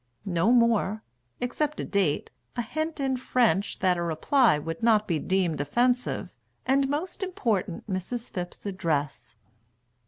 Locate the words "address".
8.65-9.35